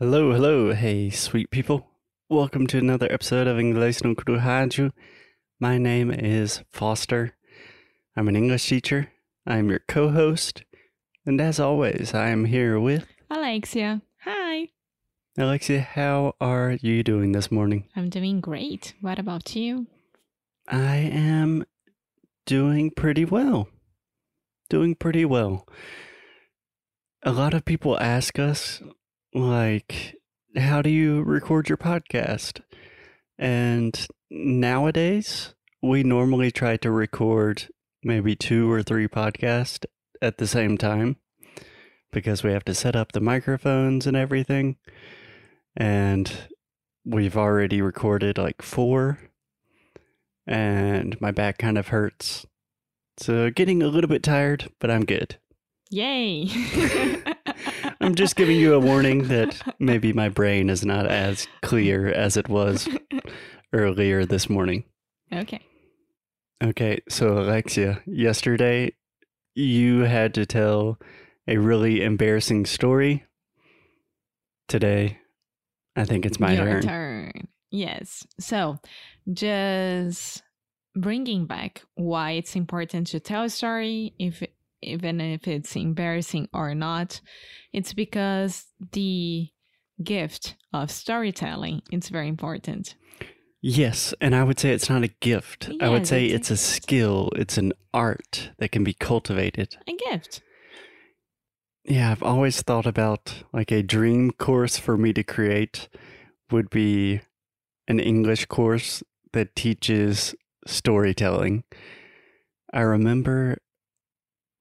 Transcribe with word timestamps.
Hello, 0.00 0.32
hello, 0.32 0.74
hey, 0.74 1.08
sweet 1.08 1.52
people. 1.52 1.86
Welcome 2.28 2.66
to 2.66 2.78
another 2.78 3.06
episode 3.12 3.46
of 3.46 3.58
Inglês 3.58 4.02
no 4.02 4.16
Rádio. 4.16 4.90
My 5.60 5.78
name 5.78 6.10
is 6.10 6.64
Foster. 6.72 7.36
I'm 8.16 8.26
an 8.26 8.34
English 8.34 8.68
teacher. 8.68 9.12
I'm 9.46 9.70
your 9.70 9.78
co 9.86 10.08
host. 10.08 10.64
And 11.24 11.40
as 11.40 11.60
always, 11.60 12.12
I 12.12 12.30
am 12.30 12.46
here 12.46 12.80
with 12.80 13.06
Alexia. 13.30 14.02
Hi. 14.24 14.70
Alexia. 15.38 15.82
How 15.82 16.34
are 16.40 16.76
you 16.82 17.04
doing 17.04 17.30
this 17.30 17.52
morning? 17.52 17.84
I'm 17.94 18.10
doing 18.10 18.40
great. 18.40 18.94
What 19.00 19.20
about 19.20 19.54
you? 19.54 19.86
I 20.66 20.96
am 20.96 21.66
doing 22.46 22.90
pretty 22.90 23.24
well. 23.24 23.68
Doing 24.68 24.96
pretty 24.96 25.24
well. 25.24 25.68
A 27.22 27.30
lot 27.30 27.54
of 27.54 27.64
people 27.64 27.96
ask 28.00 28.40
us, 28.40 28.82
like, 29.34 30.16
how 30.56 30.80
do 30.80 30.90
you 30.90 31.22
record 31.22 31.68
your 31.68 31.78
podcast? 31.78 32.60
And 33.38 34.06
nowadays, 34.30 35.54
we 35.82 36.02
normally 36.02 36.50
try 36.50 36.76
to 36.78 36.90
record 36.90 37.68
maybe 38.02 38.36
two 38.36 38.70
or 38.70 38.82
three 38.82 39.08
podcasts 39.08 39.84
at 40.22 40.38
the 40.38 40.46
same 40.46 40.78
time 40.78 41.16
because 42.12 42.44
we 42.44 42.52
have 42.52 42.64
to 42.64 42.74
set 42.74 42.94
up 42.94 43.12
the 43.12 43.20
microphones 43.20 44.06
and 44.06 44.16
everything. 44.16 44.76
And 45.76 46.30
we've 47.04 47.36
already 47.36 47.82
recorded 47.82 48.38
like 48.38 48.62
four, 48.62 49.18
and 50.46 51.20
my 51.20 51.32
back 51.32 51.58
kind 51.58 51.76
of 51.76 51.88
hurts. 51.88 52.46
So, 53.16 53.50
getting 53.50 53.82
a 53.82 53.88
little 53.88 54.08
bit 54.08 54.22
tired, 54.22 54.70
but 54.78 54.90
I'm 54.90 55.04
good. 55.04 55.36
Yay. 55.90 56.46
I'm 58.04 58.14
just 58.14 58.36
giving 58.36 58.56
you 58.58 58.74
a 58.74 58.78
warning 58.80 59.28
that 59.28 59.60
maybe 59.78 60.12
my 60.12 60.28
brain 60.28 60.68
is 60.68 60.84
not 60.84 61.06
as 61.06 61.48
clear 61.62 62.08
as 62.08 62.36
it 62.36 62.48
was 62.50 62.86
earlier 63.72 64.26
this 64.26 64.50
morning. 64.50 64.84
okay. 65.32 65.60
Okay, 66.62 67.00
so 67.08 67.38
Alexia, 67.38 68.02
yesterday 68.06 68.92
you 69.54 70.00
had 70.00 70.34
to 70.34 70.44
tell 70.46 70.98
a 71.48 71.56
really 71.56 72.02
embarrassing 72.02 72.66
story. 72.66 73.24
Today, 74.68 75.18
I 75.96 76.04
think 76.04 76.24
it's 76.26 76.38
my 76.40 76.54
Your 76.54 76.64
turn. 76.64 76.82
turn. 76.82 77.48
Yes. 77.70 78.26
So, 78.38 78.78
just 79.32 80.42
bringing 80.94 81.46
back 81.46 81.82
why 81.94 82.32
it's 82.32 82.54
important 82.54 83.08
to 83.08 83.20
tell 83.20 83.44
a 83.44 83.50
story, 83.50 84.14
if 84.18 84.42
even 84.84 85.20
if 85.20 85.48
it's 85.48 85.74
embarrassing 85.76 86.48
or 86.52 86.74
not, 86.74 87.20
it's 87.72 87.92
because 87.92 88.66
the 88.92 89.48
gift 90.02 90.56
of 90.72 90.90
storytelling 90.90 91.82
it's 91.90 92.08
very 92.08 92.28
important. 92.28 92.96
Yes, 93.66 94.12
and 94.20 94.34
I 94.34 94.44
would 94.44 94.58
say 94.58 94.72
it's 94.72 94.90
not 94.90 95.04
a 95.04 95.14
gift. 95.20 95.70
I 95.80 95.88
would 95.88 96.06
say 96.06 96.26
it's 96.26 96.50
it's 96.50 96.50
a 96.50 96.54
a 96.54 96.56
skill, 96.58 97.30
it's 97.34 97.56
an 97.56 97.72
art 97.94 98.50
that 98.58 98.72
can 98.72 98.84
be 98.84 98.92
cultivated. 98.92 99.76
A 99.88 99.96
gift. 100.10 100.42
Yeah, 101.84 102.10
I've 102.10 102.22
always 102.22 102.60
thought 102.60 102.86
about 102.86 103.44
like 103.52 103.70
a 103.70 103.82
dream 103.82 104.32
course 104.32 104.76
for 104.76 104.98
me 104.98 105.12
to 105.14 105.22
create 105.22 105.88
would 106.50 106.68
be 106.68 107.22
an 107.88 108.00
English 108.00 108.46
course 108.46 109.02
that 109.32 109.56
teaches 109.56 110.34
storytelling. 110.66 111.64
I 112.72 112.80
remember 112.80 113.58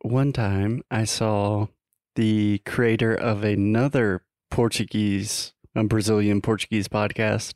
one 0.04 0.34
time 0.34 0.84
I 0.92 1.06
saw 1.06 1.68
the 2.16 2.60
creator 2.66 3.16
of 3.16 3.44
another 3.44 4.24
Portuguese, 4.52 5.54
a 5.76 5.84
Brazilian 5.86 6.42
Portuguese 6.42 6.90
podcast 6.90 7.54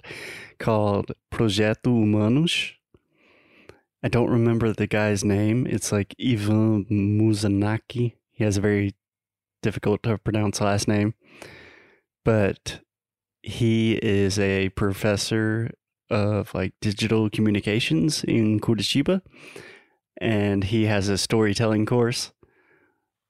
called 0.57 1.11
Projeto 1.29 1.91
Humanos. 1.91 2.71
I 4.01 4.07
don't 4.07 4.29
remember 4.29 4.71
the 4.71 4.87
guy's 4.87 5.25
name. 5.25 5.67
It's 5.67 5.91
like 5.91 6.15
Ivan 6.19 6.85
Muzanaki. 6.85 8.13
He 8.31 8.43
has 8.43 8.57
a 8.57 8.61
very 8.61 8.95
difficult 9.61 10.03
to 10.03 10.17
pronounce 10.17 10.61
last 10.61 10.87
name, 10.87 11.15
but 12.23 12.79
he 13.43 13.99
is 14.01 14.39
a 14.39 14.69
professor 14.69 15.71
of 16.09 16.53
like 16.53 16.73
digital 16.79 17.29
communications 17.29 18.23
in 18.23 18.61
Curitiba, 18.61 19.21
and 20.21 20.63
he 20.63 20.85
has 20.85 21.09
a 21.09 21.17
storytelling 21.17 21.85
course. 21.85 22.31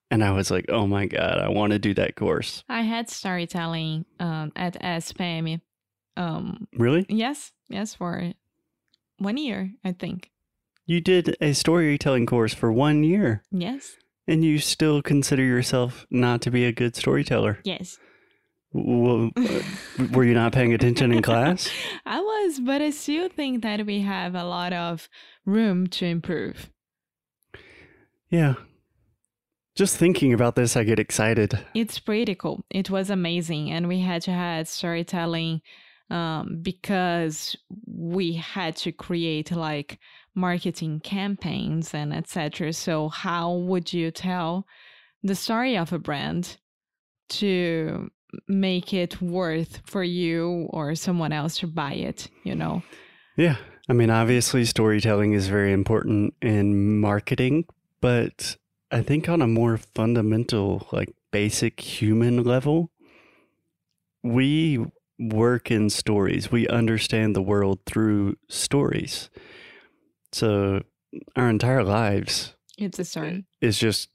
And 0.09 0.23
I 0.23 0.31
was 0.31 0.49
like, 0.49 0.65
"Oh 0.69 0.87
my 0.87 1.05
god, 1.05 1.39
I 1.39 1.49
want 1.49 1.73
to 1.73 1.79
do 1.79 1.93
that 1.95 2.15
course." 2.15 2.63
I 2.69 2.81
had 2.81 3.09
storytelling 3.09 4.05
um, 4.19 4.51
at 4.55 4.81
SPM. 4.81 5.59
Um, 6.15 6.67
Really? 6.77 7.05
yes, 7.09 7.51
yes, 7.69 7.93
for 7.93 8.31
one 9.19 9.37
year, 9.37 9.71
I 9.83 9.91
think. 9.91 10.31
You 10.85 11.01
did 11.01 11.35
a 11.41 11.53
storytelling 11.53 12.25
course 12.25 12.53
for 12.53 12.71
one 12.71 13.03
year, 13.03 13.43
Yes, 13.51 13.97
and 14.27 14.43
you 14.45 14.59
still 14.59 15.01
consider 15.01 15.43
yourself 15.43 16.07
not 16.09 16.41
to 16.43 16.51
be 16.51 16.63
a 16.65 16.71
good 16.71 16.95
storyteller. 16.95 17.59
yes. 17.65 17.97
W- 18.73 19.31
w- 19.31 19.63
were 20.13 20.23
you 20.23 20.33
not 20.33 20.53
paying 20.53 20.73
attention 20.73 21.11
in 21.11 21.21
class? 21.21 21.69
I 22.05 22.19
was, 22.21 22.59
but 22.59 22.81
I 22.81 22.89
still 22.91 23.27
think 23.29 23.63
that 23.63 23.85
we 23.85 24.01
have 24.01 24.35
a 24.35 24.43
lot 24.45 24.71
of 24.73 25.09
room 25.45 25.87
to 25.87 26.05
improve. 26.05 26.69
Yeah. 28.29 28.55
Just 29.77 29.95
thinking 29.95 30.33
about 30.33 30.55
this, 30.55 30.75
I 30.75 30.83
get 30.83 30.97
excited. 30.97 31.59
It's 31.75 31.99
pretty 31.99 32.33
cool. 32.33 32.65
It 32.71 32.89
was 32.89 33.11
amazing, 33.11 33.69
and 33.69 33.87
we 33.87 33.99
had 33.99 34.23
to 34.23 34.31
have 34.31 34.67
storytelling 34.67 35.61
um, 36.09 36.57
because 36.63 37.55
we 37.85 38.33
had 38.33 38.75
to 38.77 38.91
create 38.91 39.51
like 39.51 39.99
marketing 40.33 40.99
campaigns 41.01 41.93
and 41.93 42.11
etc. 42.11 42.73
So, 42.73 43.09
how 43.09 43.53
would 43.53 43.93
you 43.93 44.09
tell 44.09 44.65
the 45.21 45.35
story 45.35 45.77
of 45.77 45.93
a 45.93 45.99
brand 45.99 46.57
to 47.29 48.09
make 48.47 48.95
it 48.95 49.21
worth 49.21 49.81
for 49.85 50.03
you 50.03 50.69
or 50.71 50.95
someone 50.95 51.31
else 51.31 51.59
to 51.59 51.67
buy 51.67 51.93
it? 51.93 52.29
You 52.43 52.55
know. 52.55 52.81
Yeah. 53.35 53.57
I 53.87 53.93
mean, 53.93 54.09
obviously, 54.09 54.65
storytelling 54.65 55.33
is 55.33 55.47
very 55.47 55.71
important 55.71 56.33
in 56.41 56.99
marketing, 56.99 57.65
but 58.01 58.57
I 58.91 59.01
think 59.01 59.27
on 59.27 59.41
a 59.41 59.47
more 59.47 59.77
fundamental, 59.77 60.87
like 60.91 61.13
basic 61.31 61.79
human 61.79 62.43
level, 62.43 62.91
we 64.23 64.85
work 65.19 65.71
in 65.71 65.89
stories. 65.89 66.51
We 66.51 66.67
understand 66.67 67.35
the 67.35 67.41
world 67.41 67.79
through 67.85 68.35
stories. 68.49 69.29
So 70.31 70.83
our 71.35 71.49
entire 71.49 71.83
lives 71.83 72.53
It's 72.77 72.99
a 72.99 73.05
story. 73.05 73.45
It's 73.61 73.77
just 73.79 74.09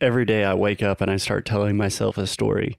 every 0.00 0.24
day 0.24 0.44
I 0.44 0.54
wake 0.54 0.82
up 0.82 1.00
and 1.00 1.10
I 1.10 1.16
start 1.16 1.44
telling 1.44 1.76
myself 1.76 2.16
a 2.18 2.26
story. 2.26 2.78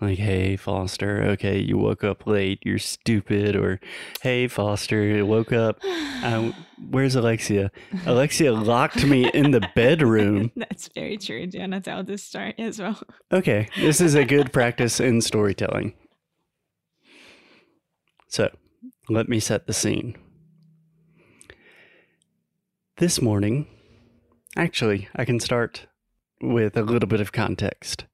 Like, 0.00 0.18
hey, 0.18 0.56
Foster, 0.56 1.22
okay, 1.22 1.58
you 1.58 1.78
woke 1.78 2.02
up 2.02 2.26
late, 2.26 2.58
you're 2.64 2.78
stupid. 2.78 3.54
Or, 3.54 3.80
hey, 4.22 4.48
Foster, 4.48 5.02
you 5.02 5.24
woke 5.24 5.52
up. 5.52 5.78
Uh, 5.84 6.50
where's 6.90 7.14
Alexia? 7.14 7.70
Alexia 8.04 8.52
locked 8.52 9.04
me 9.06 9.30
in 9.30 9.52
the 9.52 9.66
bedroom. 9.74 10.50
That's 10.56 10.88
very 10.94 11.16
true. 11.16 11.46
Do 11.46 11.58
you 11.58 11.62
want 11.62 11.74
to 11.74 11.80
tell 11.80 12.02
this 12.02 12.24
story 12.24 12.54
as 12.58 12.80
well? 12.80 13.00
Okay, 13.32 13.68
this 13.76 14.00
is 14.00 14.14
a 14.14 14.24
good 14.24 14.52
practice 14.52 14.98
in 14.98 15.20
storytelling. 15.20 15.94
So, 18.28 18.50
let 19.08 19.28
me 19.28 19.38
set 19.38 19.66
the 19.68 19.72
scene. 19.72 20.16
This 22.96 23.22
morning, 23.22 23.68
actually, 24.56 25.08
I 25.14 25.24
can 25.24 25.38
start 25.38 25.86
with 26.40 26.76
a 26.76 26.82
little 26.82 27.08
bit 27.08 27.20
of 27.20 27.30
context. 27.32 28.06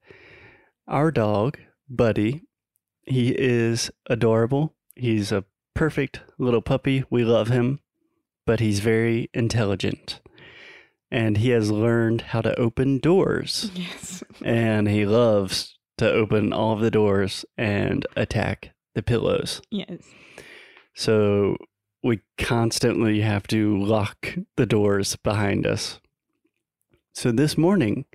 Our 0.87 1.11
dog, 1.11 1.57
Buddy, 1.91 2.43
he 3.03 3.31
mm-hmm. 3.31 3.37
is 3.37 3.91
adorable. 4.07 4.73
He's 4.95 5.31
a 5.31 5.43
perfect 5.73 6.21
little 6.37 6.61
puppy. 6.61 7.03
We 7.09 7.25
love 7.25 7.49
him, 7.49 7.81
but 8.45 8.61
he's 8.61 8.79
very 8.79 9.29
intelligent. 9.33 10.21
And 11.11 11.37
he 11.37 11.49
has 11.49 11.69
learned 11.69 12.21
how 12.21 12.39
to 12.41 12.57
open 12.57 12.99
doors 12.99 13.69
Yes. 13.75 14.23
and 14.41 14.87
he 14.87 15.05
loves 15.05 15.77
to 15.97 16.09
open 16.09 16.53
all 16.53 16.71
of 16.73 16.79
the 16.79 16.91
doors 16.91 17.43
and 17.57 18.07
attack 18.15 18.71
the 18.95 19.03
pillows. 19.03 19.61
Yes. 19.69 20.01
So 20.95 21.57
we 22.01 22.21
constantly 22.37 23.19
have 23.21 23.47
to 23.47 23.77
lock 23.77 24.35
the 24.55 24.65
doors 24.65 25.17
behind 25.17 25.67
us. 25.67 25.99
So 27.13 27.33
this 27.33 27.57
morning, 27.57 28.05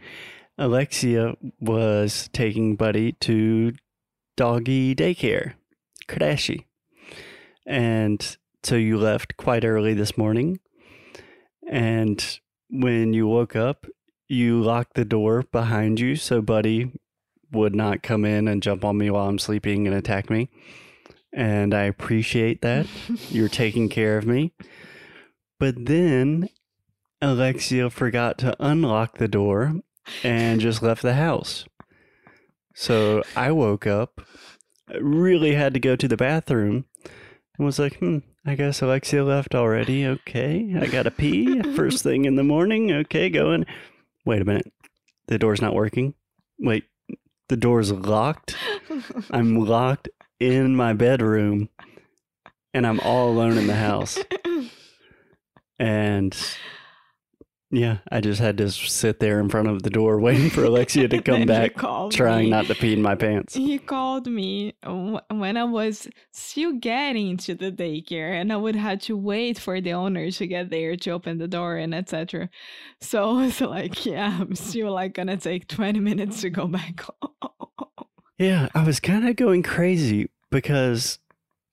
Alexia 0.59 1.37
was 1.61 2.29
taking 2.33 2.77
Buddy 2.77 3.13
to 3.13 3.75
doggy 4.37 4.95
daycare, 4.95 5.55
Kadashi. 6.09 6.65
And 7.67 8.37
so 8.63 8.77
you 8.77 8.99
left 8.99 9.37
quite 9.37 9.65
early 9.65 9.93
this 9.93 10.17
morning. 10.17 10.61
And 11.69 12.41
when 12.71 13.13
you 13.13 13.27
woke 13.27 13.55
up, 13.55 13.87
you 14.29 14.61
locked 14.61 14.95
the 14.95 15.05
door 15.05 15.45
behind 15.53 16.01
you 16.01 16.17
so 16.17 16.41
Buddy 16.41 16.93
would 17.53 17.75
not 17.75 18.03
come 18.03 18.25
in 18.25 18.49
and 18.49 18.63
jump 18.63 18.85
on 18.85 18.99
me 18.99 19.11
while 19.11 19.29
I'm 19.29 19.39
sleeping 19.39 19.87
and 19.87 19.95
attack 19.95 20.31
me. 20.31 20.49
And 21.33 21.75
I 21.75 21.83
appreciate 21.83 22.63
that. 22.63 22.87
You're 23.29 23.49
taking 23.49 23.89
care 23.89 24.17
of 24.17 24.27
me. 24.27 24.53
But 25.59 25.87
then 25.87 26.49
Alexia 27.21 27.91
forgot 27.91 28.39
to 28.39 28.57
unlock 28.59 29.19
the 29.19 29.29
door 29.29 29.81
and 30.23 30.61
just 30.61 30.83
left 30.83 31.03
the 31.03 31.15
house. 31.15 31.65
So 32.75 33.23
I 33.35 33.53
woke 33.53 33.87
up, 33.87 34.21
really 35.01 35.55
had 35.55 35.75
to 35.75 35.81
go 35.81 35.97
to 35.97 36.09
the 36.09 36.17
bathroom, 36.17 36.85
and 37.57 37.65
was 37.67 37.79
like, 37.79 37.99
hmm, 37.99 38.19
I 38.45 38.55
guess 38.55 38.83
Alexia 38.83 39.25
left 39.25 39.55
already. 39.55 40.07
Okay, 40.07 40.75
I 40.79 40.87
gotta 40.87 41.11
pee 41.11 41.63
first 41.75 42.03
thing 42.03 42.25
in 42.25 42.37
the 42.37 42.45
morning. 42.45 42.93
Okay, 42.93 43.31
going. 43.31 43.67
Wait 44.25 44.43
a 44.43 44.45
minute, 44.45 44.73
the 45.29 45.39
door's 45.39 45.63
not 45.63 45.75
working. 45.75 46.15
Wait, 46.59 46.85
the 47.49 47.57
door's 47.57 47.93
locked. 47.93 48.57
I'm 49.31 49.57
locked 49.57 50.09
in 50.39 50.77
my 50.77 50.93
bedroom, 50.93 51.69
and 52.75 52.87
I'm 52.87 53.01
all 53.01 53.31
alone 53.31 53.57
in 53.57 53.67
the 53.67 53.77
house. 53.77 54.19
And 55.79 56.37
yeah, 57.77 57.99
I 58.11 58.23
just 58.23 58.41
had 58.41 58.57
to 58.57 58.71
sit 58.71 59.21
there 59.21 59.39
in 59.39 59.51
front 59.51 59.69
of 59.69 59.83
the 59.83 59.91
door 59.91 60.19
waiting 60.27 60.49
for 60.49 60.65
Alexia 60.65 61.09
to 61.09 61.21
come 61.21 61.45
back, 61.45 61.75
trying 62.11 62.45
me. 62.45 62.51
not 62.51 62.65
to 62.67 62.75
pee 62.75 62.95
in 62.95 63.03
my 63.03 63.15
pants. 63.15 63.55
He 63.55 63.79
called 63.79 64.27
me 64.27 64.75
when 64.83 65.59
I 65.59 65.65
was 65.65 66.09
still 66.33 66.73
getting 66.73 67.37
to 67.37 67.55
the 67.55 67.71
daycare, 67.71 68.33
and 68.33 68.51
I 68.51 68.57
would 68.57 68.77
have 68.77 69.01
to 69.03 69.17
wait 69.17 69.59
for 69.59 69.83
the 69.83 69.93
owner 69.93 70.31
to 70.31 70.47
get 70.47 70.71
there 70.71 70.97
to 70.97 71.11
open 71.11 71.37
the 71.37 71.49
door 71.49 71.77
and 71.77 71.95
etc. 71.95 72.49
So 73.03 73.29
I 73.39 73.43
was 73.45 73.61
like, 73.61 74.07
"Yeah, 74.07 74.39
I'm 74.41 74.55
still 74.55 74.93
like 74.93 75.13
gonna 75.13 75.37
take 75.37 75.69
20 75.69 76.01
minutes 76.01 76.41
to 76.41 76.51
go 76.51 76.67
back 76.67 77.01
home." 77.21 77.91
Yeah, 78.39 78.69
I 78.75 78.85
was 78.85 79.01
kind 79.01 79.29
of 79.29 79.37
going 79.37 79.63
crazy 79.63 80.31
because 80.51 81.19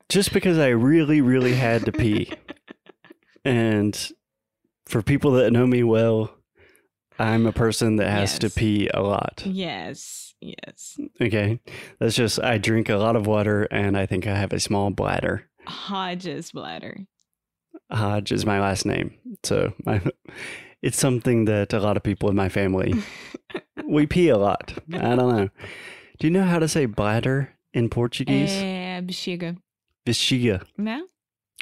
just 0.10 0.34
because 0.34 0.58
I 0.58 0.70
really, 0.70 1.22
really 1.22 1.54
had 1.54 1.86
to 1.86 1.94
pee. 1.94 2.34
And 3.46 4.12
for 4.94 5.02
people 5.02 5.32
that 5.32 5.52
know 5.52 5.66
me 5.66 5.82
well, 5.82 6.36
I'm 7.18 7.48
a 7.48 7.52
person 7.52 7.96
that 7.96 8.12
has 8.12 8.38
to 8.38 8.50
pee 8.52 8.88
a 8.94 9.02
lot. 9.02 9.42
yes, 9.44 10.36
yes. 10.40 11.00
Okay. 11.20 11.60
That's 12.00 12.16
just, 12.16 12.40
I 12.40 12.60
drink 12.60 12.90
a 12.90 12.98
lot 12.98 13.16
of 13.16 13.26
water 13.26 13.64
and 13.72 13.98
I 13.98 14.06
think 14.06 14.28
I 14.28 14.36
have 14.38 14.54
a 14.54 14.60
small 14.60 14.92
bladder. 14.92 15.50
Hodges 15.66 16.52
bladder. 16.52 17.08
Hodge 17.92 18.32
is 18.32 18.46
my 18.46 18.62
last 18.62 18.86
name. 18.86 19.16
So 19.44 19.74
my, 19.84 20.00
it's 20.84 21.00
something 21.00 21.46
that 21.46 21.74
a 21.74 21.80
lot 21.80 21.98
of 21.98 22.04
people 22.04 22.30
in 22.30 22.36
my 22.36 22.50
family, 22.50 22.94
we 23.88 24.06
pee 24.06 24.30
a 24.30 24.38
lot. 24.38 24.74
I 24.94 25.16
don't 25.16 25.36
know. 25.36 25.50
Do 26.20 26.28
you 26.28 26.32
know 26.32 26.46
how 26.46 26.60
to 26.60 26.68
say 26.68 26.86
bladder 26.86 27.50
in 27.74 27.90
Portuguese? 27.90 28.52
É 28.54 29.02
bexiga, 29.04 29.58
Bexiga. 30.06 30.62
né? 30.78 31.02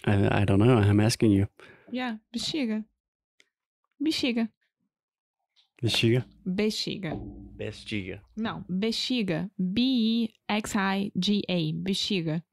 I, 0.05 0.41
I 0.41 0.43
don't 0.43 0.59
know. 0.59 0.77
I'm 0.77 0.99
asking 0.99 1.31
you. 1.31 1.47
Yeah, 1.89 2.17
bexiga. 2.35 2.83
Bexiga. 4.01 4.49
Bexiga? 5.81 6.25
Bexiga. 6.45 7.19
Bexiga. 7.57 8.21
Não, 8.35 8.65
bexiga. 8.69 9.49
B-E-X-I-G-A. 9.59 11.73
Bexiga. 11.73 12.43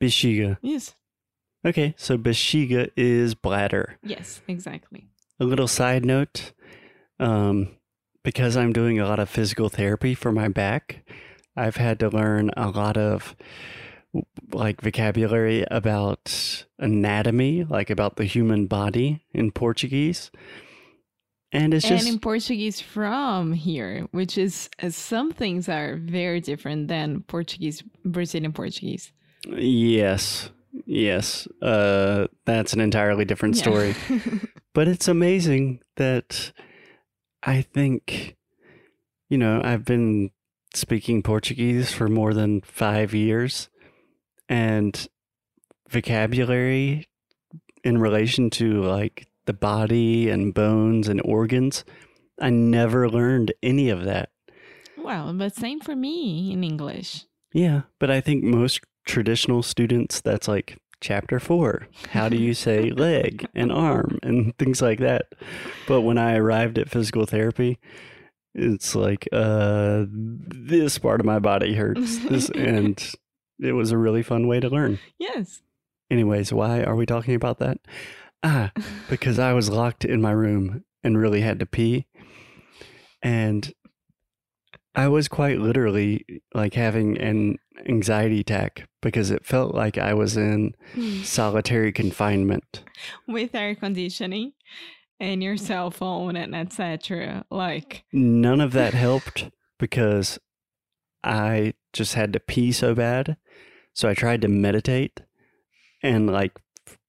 Bexiga. 0.00 0.58
Yes. 0.62 0.94
Okay, 1.64 1.94
so 1.96 2.18
bexiga 2.18 2.90
is 2.96 3.34
bladder. 3.34 3.98
Yes, 4.02 4.42
exactly. 4.48 5.08
A 5.38 5.44
little 5.44 5.68
side 5.68 6.04
note 6.04 6.52
um, 7.20 7.76
because 8.24 8.56
I'm 8.56 8.72
doing 8.72 8.98
a 8.98 9.06
lot 9.06 9.20
of 9.20 9.28
physical 9.28 9.68
therapy 9.68 10.14
for 10.14 10.32
my 10.32 10.48
back, 10.48 11.04
I've 11.56 11.76
had 11.76 12.00
to 12.00 12.08
learn 12.08 12.50
a 12.56 12.70
lot 12.70 12.96
of 12.96 13.36
like 14.52 14.80
vocabulary 14.80 15.64
about 15.70 16.64
anatomy, 16.78 17.64
like 17.64 17.90
about 17.90 18.16
the 18.16 18.24
human 18.24 18.66
body 18.66 19.24
in 19.32 19.52
Portuguese. 19.52 20.30
And 21.52 21.74
it's 21.74 21.86
just 21.86 22.06
and 22.06 22.14
in 22.14 22.18
Portuguese 22.18 22.80
from 22.80 23.52
here, 23.52 24.06
which 24.12 24.38
is 24.38 24.70
uh, 24.82 24.88
some 24.88 25.32
things 25.32 25.68
are 25.68 25.96
very 25.96 26.40
different 26.40 26.88
than 26.88 27.22
Portuguese, 27.24 27.82
Brazilian 28.04 28.52
Portuguese. 28.52 29.12
yes, 29.46 30.48
yes. 30.86 31.46
Uh, 31.60 32.26
that's 32.46 32.72
an 32.72 32.80
entirely 32.80 33.24
different 33.26 33.56
Yeah. 33.56 33.62
story. 33.62 33.94
but 34.72 34.88
it's 34.88 35.08
amazing 35.08 35.80
that 35.96 36.52
I 37.42 37.60
think, 37.60 38.36
you 39.28 39.36
know, 39.36 39.60
I've 39.62 39.84
been 39.84 40.30
speaking 40.74 41.22
Portuguese 41.22 41.92
for 41.92 42.08
more 42.08 42.32
than 42.32 42.62
five 42.62 43.12
years, 43.12 43.68
and 44.48 45.06
vocabulary 45.90 47.08
in 47.84 47.98
relation 47.98 48.48
to 48.48 48.82
like 48.82 49.26
the 49.46 49.52
body 49.52 50.28
and 50.28 50.54
bones 50.54 51.08
and 51.08 51.20
organs, 51.24 51.84
I 52.40 52.50
never 52.50 53.08
learned 53.08 53.52
any 53.62 53.88
of 53.90 54.04
that. 54.04 54.30
well, 54.96 55.32
but 55.32 55.54
same 55.54 55.80
for 55.80 55.96
me 55.96 56.52
in 56.52 56.64
English. 56.64 57.24
Yeah, 57.52 57.82
but 57.98 58.10
I 58.10 58.20
think 58.20 58.42
most 58.44 58.80
traditional 59.06 59.62
students, 59.62 60.20
that's 60.20 60.48
like 60.48 60.78
chapter 61.00 61.38
four. 61.40 61.88
How 62.10 62.28
do 62.28 62.36
you 62.36 62.54
say 62.54 62.90
leg 63.08 63.46
and 63.54 63.70
arm 63.72 64.18
and 64.22 64.56
things 64.58 64.80
like 64.80 65.00
that? 65.00 65.26
But 65.86 66.02
when 66.02 66.18
I 66.18 66.36
arrived 66.36 66.78
at 66.78 66.88
physical 66.88 67.26
therapy, 67.26 67.78
it's 68.54 68.94
like, 68.94 69.28
uh, 69.32 70.04
this 70.08 70.98
part 70.98 71.20
of 71.20 71.26
my 71.26 71.38
body 71.38 71.74
hurts. 71.74 72.18
This, 72.18 72.48
and 72.54 73.02
it 73.60 73.72
was 73.72 73.90
a 73.90 73.98
really 73.98 74.22
fun 74.22 74.46
way 74.46 74.60
to 74.60 74.68
learn. 74.68 74.98
Yes. 75.18 75.62
Anyways, 76.10 76.52
why 76.52 76.82
are 76.82 76.96
we 76.96 77.06
talking 77.06 77.34
about 77.34 77.58
that? 77.58 77.78
Ah, 78.42 78.72
because 79.10 79.38
I 79.38 79.52
was 79.52 79.70
locked 79.70 80.04
in 80.04 80.20
my 80.20 80.32
room 80.32 80.84
and 81.04 81.18
really 81.18 81.40
had 81.40 81.58
to 81.60 81.66
pee. 81.66 82.06
And 83.22 83.72
I 84.94 85.08
was 85.08 85.28
quite 85.28 85.58
literally 85.58 86.24
like 86.54 86.74
having 86.74 87.16
an 87.18 87.56
anxiety 87.86 88.40
attack 88.40 88.88
because 89.00 89.30
it 89.30 89.46
felt 89.46 89.74
like 89.74 89.96
I 89.96 90.12
was 90.14 90.36
in 90.36 90.74
solitary 91.22 91.92
confinement. 91.92 92.84
With 93.26 93.54
air 93.54 93.74
conditioning 93.74 94.52
and 95.18 95.42
your 95.42 95.56
cell 95.56 95.90
phone 95.90 96.36
and 96.36 96.54
etc. 96.54 97.44
Like, 97.50 98.04
None 98.12 98.60
of 98.60 98.72
that 98.72 98.92
helped 98.92 99.50
because 99.78 100.38
I 101.24 101.74
just 101.92 102.14
had 102.14 102.32
to 102.34 102.40
pee 102.40 102.72
so 102.72 102.94
bad. 102.94 103.36
So 103.94 104.08
I 104.08 104.14
tried 104.14 104.42
to 104.42 104.48
meditate 104.48 105.20
and 106.02 106.26
like 106.30 106.52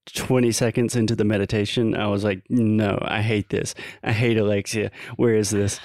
20 0.06 0.52
seconds 0.52 0.96
into 0.96 1.16
the 1.16 1.24
meditation, 1.24 1.96
I 1.96 2.08
was 2.08 2.24
like, 2.24 2.44
no, 2.50 3.00
I 3.02 3.22
hate 3.22 3.50
this. 3.50 3.74
I 4.04 4.12
hate 4.12 4.38
Alexia. 4.38 4.92
Where 5.16 5.36
is 5.36 5.50
this? 5.50 5.80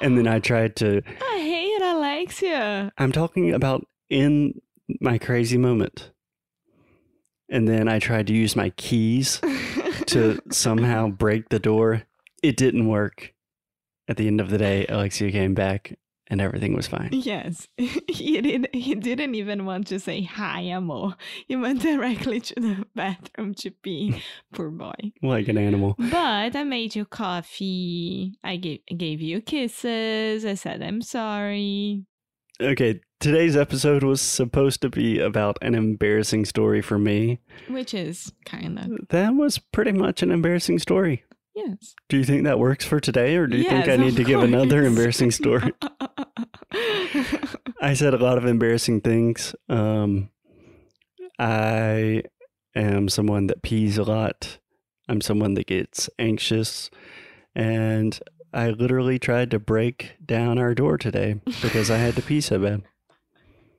And 0.00 0.16
then 0.16 0.26
I 0.26 0.38
tried 0.38 0.76
to, 0.76 1.02
I 1.22 1.38
hate 1.38 1.82
Alexia. 1.82 2.92
I'm 2.98 3.12
talking 3.12 3.52
about 3.52 3.86
in 4.08 4.60
my 5.00 5.18
crazy 5.18 5.58
moment. 5.58 6.12
And 7.50 7.66
then 7.66 7.88
I 7.88 7.98
tried 7.98 8.26
to 8.26 8.34
use 8.34 8.56
my 8.56 8.70
keys 8.70 9.40
to 10.06 10.40
somehow 10.50 11.08
break 11.08 11.48
the 11.48 11.58
door. 11.58 12.02
It 12.42 12.56
didn't 12.56 12.88
work. 12.88 13.34
At 14.06 14.16
the 14.16 14.26
end 14.26 14.40
of 14.40 14.48
the 14.50 14.58
day, 14.58 14.86
Alexia 14.86 15.30
came 15.30 15.54
back 15.54 15.98
and 16.28 16.40
everything 16.40 16.74
was 16.74 16.86
fine. 16.86 17.10
Yes, 17.12 17.68
he 17.76 18.40
did. 18.40 18.68
He 18.72 18.94
didn't 18.94 19.34
even 19.34 19.64
want 19.64 19.86
to 19.88 19.98
say 19.98 20.22
hi, 20.22 20.60
amor. 20.60 21.16
He 21.46 21.56
went 21.56 21.82
directly 21.90 22.40
to 22.40 22.54
the 22.54 22.86
bathroom 22.94 23.54
to 23.54 23.70
pee. 23.70 24.22
Poor 24.52 24.70
boy. 24.70 24.92
Like 25.22 25.48
an 25.48 25.58
animal. 25.58 25.96
But 25.98 26.54
I 26.54 26.64
made 26.64 26.94
you 26.94 27.04
coffee. 27.04 28.38
I 28.44 28.56
gave 28.56 28.80
gave 28.96 29.20
you 29.20 29.40
kisses. 29.40 30.44
I 30.44 30.54
said 30.54 30.82
I'm 30.82 31.02
sorry. 31.02 32.04
Okay, 32.60 33.00
today's 33.20 33.56
episode 33.56 34.02
was 34.02 34.20
supposed 34.20 34.80
to 34.82 34.88
be 34.90 35.20
about 35.20 35.58
an 35.62 35.76
embarrassing 35.76 36.44
story 36.44 36.82
for 36.82 36.98
me. 36.98 37.38
Which 37.68 37.94
is 37.94 38.32
kind 38.44 38.78
of 38.78 39.08
That 39.10 39.34
was 39.34 39.58
pretty 39.58 39.92
much 39.92 40.24
an 40.24 40.32
embarrassing 40.32 40.80
story. 40.80 41.22
Yes. 41.66 41.94
Do 42.08 42.16
you 42.16 42.24
think 42.24 42.44
that 42.44 42.58
works 42.58 42.84
for 42.84 43.00
today, 43.00 43.36
or 43.36 43.46
do 43.46 43.56
you 43.56 43.64
think 43.64 43.88
I 43.88 43.96
need 43.96 44.16
to 44.16 44.24
give 44.24 44.42
another 44.42 44.84
embarrassing 44.84 45.30
story? 45.30 45.72
I 47.80 47.94
said 47.94 48.14
a 48.14 48.18
lot 48.18 48.38
of 48.38 48.44
embarrassing 48.44 49.00
things. 49.00 49.54
Um, 49.68 50.30
I 51.38 52.22
am 52.74 53.08
someone 53.08 53.46
that 53.48 53.62
pees 53.62 53.98
a 53.98 54.04
lot. 54.04 54.58
I'm 55.08 55.20
someone 55.20 55.54
that 55.54 55.66
gets 55.66 56.10
anxious. 56.18 56.90
And 57.54 58.18
I 58.52 58.70
literally 58.70 59.18
tried 59.18 59.50
to 59.52 59.58
break 59.58 60.16
down 60.24 60.58
our 60.58 60.74
door 60.74 60.98
today 60.98 61.40
because 61.62 61.90
I 61.90 61.98
had 61.98 62.16
to 62.16 62.22
pee 62.22 62.40
so 62.40 62.58
bad. 62.58 62.82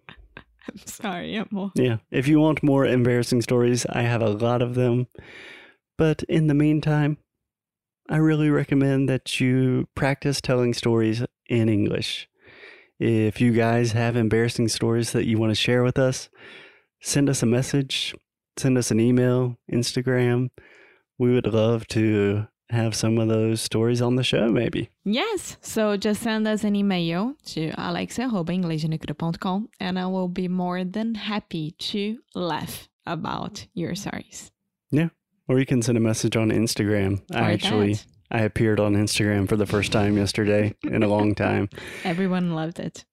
I'm 0.70 0.78
sorry, 0.86 1.36
amor. 1.36 1.72
Yeah. 1.76 1.98
If 2.12 2.28
you 2.28 2.40
want 2.40 2.62
more 2.62 2.86
embarrassing 2.86 3.42
stories, 3.42 3.86
I 3.88 4.02
have 4.02 4.22
a 4.22 4.30
lot 4.30 4.62
of 4.62 4.76
them. 4.76 5.08
But 5.98 6.24
in 6.24 6.48
the 6.48 6.54
meantime, 6.54 7.18
I 8.10 8.18
really 8.18 8.50
recommend 8.50 9.08
that 9.08 9.40
you 9.40 9.88
practice 9.94 10.42
telling 10.42 10.74
stories 10.74 11.24
in 11.48 11.70
English. 11.70 12.28
If 13.00 13.40
you 13.40 13.54
guys 13.54 13.92
have 13.92 14.16
embarrassing 14.16 14.70
stories 14.70 15.12
that 15.12 15.28
you 15.28 15.38
want 15.38 15.52
to 15.52 15.56
share 15.56 15.84
with 15.84 16.00
us, 16.00 16.28
send 17.02 17.30
us 17.30 17.44
a 17.44 17.46
message, 17.46 18.16
send 18.58 18.80
us 18.80 18.90
an 18.90 19.00
email, 19.00 19.58
Instagram. 19.72 20.50
We 21.20 21.32
would 21.32 21.46
love 21.46 21.88
to 21.90 22.48
have 22.72 22.96
some 22.96 23.20
of 23.20 23.28
those 23.28 23.62
stories 23.62 24.02
on 24.02 24.16
the 24.16 24.24
show, 24.24 24.50
maybe. 24.50 24.90
Yes. 25.06 25.58
So 25.62 25.96
just 25.96 26.24
send 26.24 26.48
us 26.48 26.64
an 26.64 26.76
email 26.76 27.36
to 27.46 27.72
alex.inglesdenecru.com 27.78 29.70
and 29.80 30.00
I 30.00 30.08
will 30.08 30.30
be 30.30 30.48
more 30.48 30.84
than 30.84 31.14
happy 31.14 31.76
to 31.78 32.18
laugh 32.34 32.90
about 33.06 33.68
your 33.76 33.94
stories. 33.94 34.52
Yeah. 34.90 35.10
Or 35.50 35.60
you 35.60 35.66
can 35.66 35.82
send 35.82 35.98
a 35.98 36.02
message 36.02 36.38
on 36.38 36.50
Instagram. 36.52 37.24
I 37.34 37.52
actually 37.54 37.96
that. 37.96 38.06
I 38.32 38.42
appeared 38.42 38.80
on 38.80 38.94
Instagram 38.94 39.50
for 39.50 39.58
the 39.58 39.66
first 39.66 39.92
time 39.92 40.16
yesterday 40.16 40.76
in 40.84 41.02
a 41.02 41.08
long 41.08 41.34
time. 41.34 41.70
Everyone 42.04 42.54
loved 42.54 42.80
it. 42.80 43.04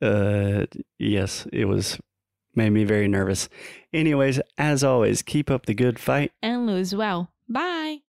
Uh 0.00 0.66
yes, 0.98 1.46
it 1.52 1.64
was 1.66 1.98
made 2.54 2.70
me 2.70 2.84
very 2.84 3.08
nervous. 3.08 3.48
Anyways, 3.92 4.38
as 4.56 4.84
always, 4.84 5.22
keep 5.22 5.50
up 5.50 5.66
the 5.66 5.74
good 5.74 5.98
fight. 5.98 6.30
And 6.40 6.66
lose 6.66 6.94
well. 6.94 7.32
Bye. 7.48 8.03